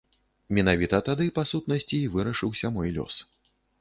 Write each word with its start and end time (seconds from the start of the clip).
Менавіта 0.57 0.99
тады, 1.09 1.27
па 1.37 1.43
сутнасці, 1.51 1.95
і 2.07 2.11
вырашыўся 2.17 2.73
мой 2.79 2.89
лёс. 2.97 3.21